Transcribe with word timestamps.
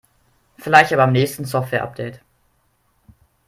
Vielleicht 0.57 0.89
ja 0.89 0.97
beim 0.97 1.11
nächsten 1.11 1.45
Softwareupdate. 1.45 2.21